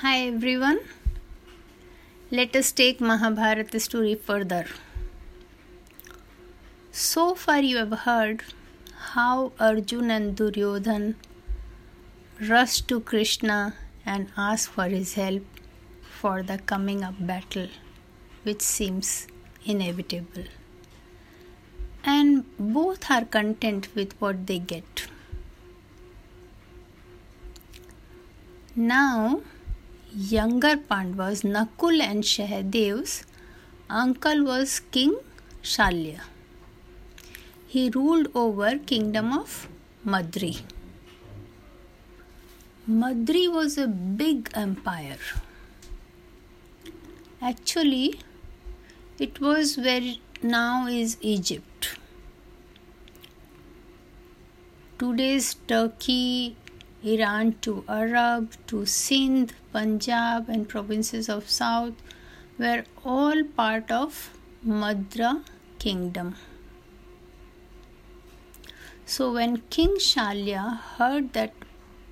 [0.00, 0.80] Hi everyone.
[2.28, 4.64] Let us take Mahabharata story further.
[6.90, 8.42] So far you have heard
[9.12, 11.14] how Arjun and Duryodhan
[12.40, 15.62] rushed to Krishna and asked for his help
[16.18, 17.68] for the coming up battle
[18.42, 19.28] which seems
[19.64, 20.50] inevitable.
[22.02, 25.06] And both are content with what they get.
[28.74, 29.42] Now
[30.16, 33.24] younger Pandavas, Nakul and Sahadev's
[33.90, 35.16] uncle was King
[35.62, 36.20] Shalya.
[37.66, 39.68] He ruled over kingdom of
[40.04, 40.58] Madri.
[42.86, 45.18] Madri was a big empire.
[47.42, 48.20] Actually,
[49.18, 51.98] it was where now is Egypt.
[54.96, 56.56] Today's Turkey,
[57.04, 61.92] Iran to Arab to Sindh, Punjab, and provinces of South
[62.58, 64.30] were all part of
[64.66, 65.44] Madra
[65.78, 66.36] kingdom.
[69.04, 71.52] So when King Shalya heard that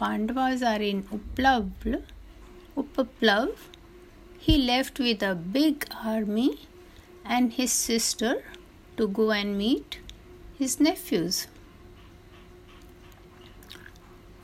[0.00, 2.02] Pandavas are in Uplav,
[2.76, 3.50] Upaplav,
[4.38, 6.66] he left with a big army
[7.24, 8.42] and his sister
[8.96, 10.00] to go and meet
[10.58, 11.46] his nephews.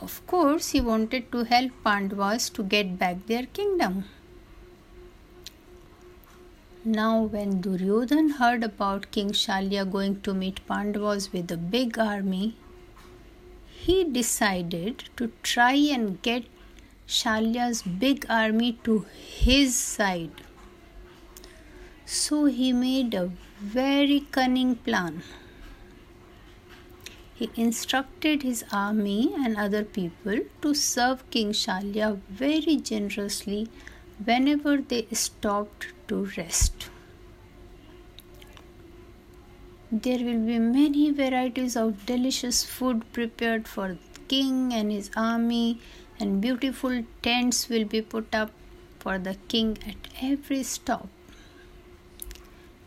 [0.07, 4.05] Of course, he wanted to help Pandavas to get back their kingdom.
[6.85, 12.55] Now, when Duryodhan heard about King Shalya going to meet Pandavas with a big army,
[13.79, 16.45] he decided to try and get
[17.09, 20.45] Shalya's big army to his side.
[22.05, 25.25] So he made a very cunning plan
[27.39, 33.69] he instructed his army and other people to serve King Shalya very generously
[34.25, 36.89] whenever they stopped to rest.
[39.93, 45.81] There will be many varieties of delicious food prepared for the king and his army,
[46.19, 48.51] and beautiful tents will be put up
[48.99, 51.09] for the king at every stop.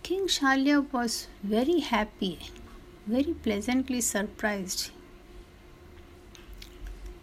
[0.01, 2.39] King Shalya was very happy
[3.11, 4.91] very pleasantly surprised.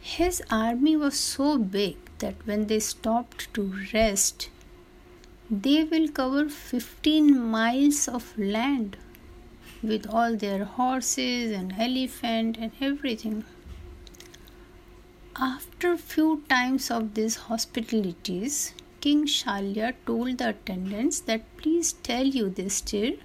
[0.00, 4.48] His army was so big that when they stopped to rest,
[5.50, 8.96] they will cover 15 miles of land
[9.82, 13.44] with all their horses and elephant and everything.
[15.36, 23.18] After few times of these hospitalities, King Shalya told the attendants that please tell Yudhishthir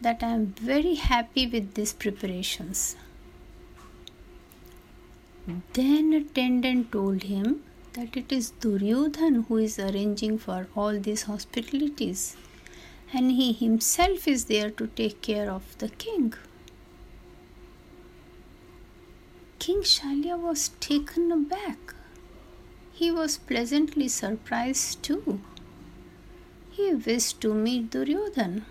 [0.00, 2.96] that I am very happy with these preparations.
[5.72, 7.62] Then attendant told him
[7.92, 12.36] that it is Duryodhan who is arranging for all these hospitalities
[13.12, 16.34] and he himself is there to take care of the king.
[19.58, 21.94] King Shalya was taken aback.
[22.92, 25.40] He was pleasantly surprised too.
[26.70, 28.64] He wished to meet Duryodhan.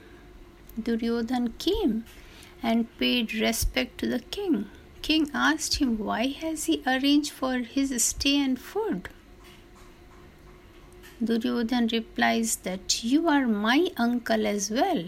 [0.80, 2.04] Duryodhan came
[2.62, 4.70] and paid respect to the king.
[5.02, 9.08] King asked him why has he arranged for his stay and food.
[11.24, 15.06] Duryodhan replies that you are my uncle as well.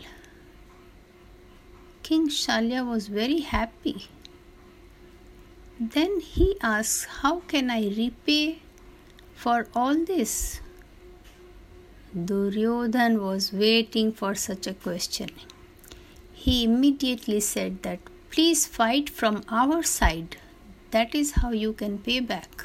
[2.02, 4.08] King Shalya was very happy.
[5.80, 8.60] Then he asks, How can I repay
[9.36, 10.62] for all this?
[12.16, 15.30] Duryodhan was waiting for such a question
[16.48, 18.00] he immediately said that
[18.34, 20.38] please fight from our side.
[20.92, 22.64] That is how you can pay back.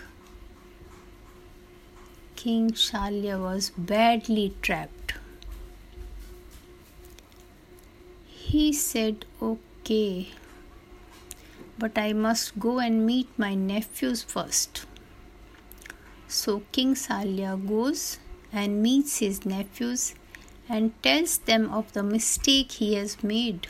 [2.37, 5.15] King Shalya was badly trapped.
[8.29, 10.29] He said, Okay,
[11.77, 14.87] but I must go and meet my nephews first.
[16.29, 18.21] So King Shalya goes
[18.53, 20.15] and meets his nephews
[20.69, 23.69] and tells them of the mistake he has made.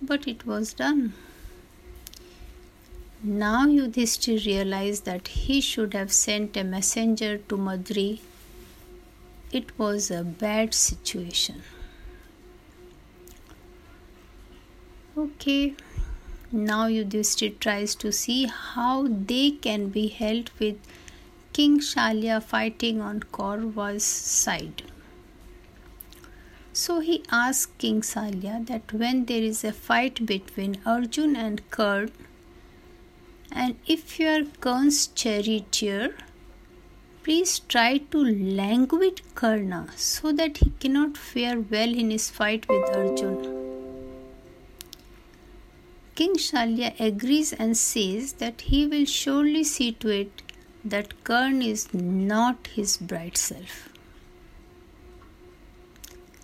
[0.00, 1.14] But it was done.
[3.22, 8.20] Now Yudhishthir realized that he should have sent a messenger to Madri.
[9.50, 11.62] It was a bad situation.
[15.16, 15.74] Okay,
[16.52, 20.76] now Yudhishthir tries to see how they can be held with
[21.52, 24.82] King Shalya fighting on Kaurva's side.
[26.78, 32.12] So he asked King Shalya that when there is a fight between Arjun and Karn,
[33.50, 36.14] and if you are Karn's charioteer,
[37.24, 38.22] please try to
[38.60, 43.42] languid Karna so that he cannot fare well in his fight with Arjun.
[46.14, 50.42] King Shalya agrees and says that he will surely see to it
[50.84, 53.88] that Karn is not his bright self.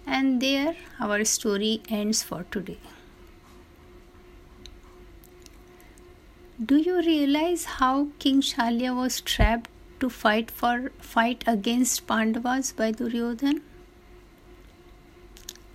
[0.07, 2.79] And there our story ends for today.
[6.65, 9.71] Do you realize how King Shalya was trapped
[10.01, 13.63] to fight for fight against Pandavas by Duryodhan?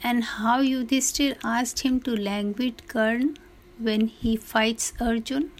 [0.01, 3.35] And how Yudhishthir asked him to languid Karn
[3.77, 5.51] when he fights Arjun?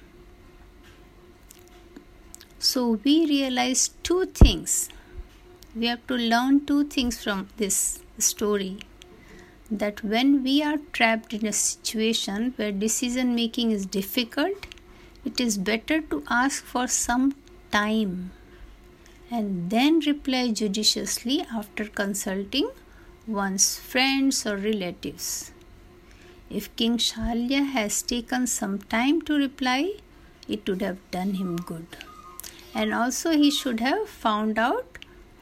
[2.59, 4.89] So we realize two things.
[5.75, 8.79] We have to learn two things from this story
[9.69, 14.65] that when we are trapped in a situation where decision making is difficult,
[15.23, 17.35] it is better to ask for some
[17.71, 18.31] time
[19.29, 22.71] and then reply judiciously after consulting
[23.27, 25.51] one's friends or relatives.
[26.49, 29.93] If King Shalya has taken some time to reply,
[30.47, 31.85] it would have done him good.
[32.73, 34.97] And also, he should have found out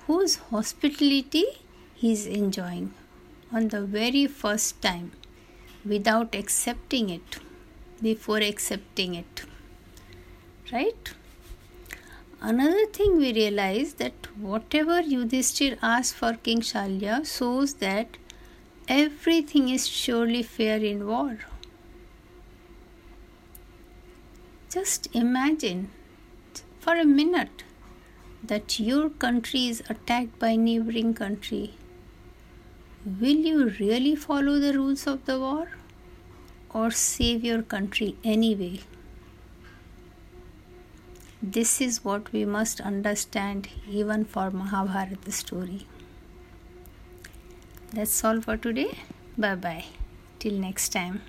[0.08, 1.46] whose hospitality
[1.94, 2.94] he is enjoying
[3.52, 5.12] on the very first time
[5.86, 7.40] without accepting it
[8.02, 9.44] before accepting it.
[10.72, 11.14] Right?
[12.40, 18.18] Another thing we realize that whatever Yudhishthir asked for King Shalya shows that
[18.88, 21.40] everything is surely fair in war.
[24.70, 25.90] Just imagine
[26.80, 27.64] for a minute
[28.48, 31.74] that your country is attacked by neighboring country.
[33.22, 35.70] Will you really follow the rules of the war
[36.70, 38.80] or save your country anyway?
[41.42, 45.88] This is what we must understand even for Mahabharata story.
[47.94, 49.00] That's all for today.
[49.38, 49.86] Bye bye.
[50.40, 51.22] Till next time.